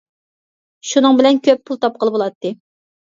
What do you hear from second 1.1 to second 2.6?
بىلەن كۆپ پۇل تاپقىلى بولاتتى.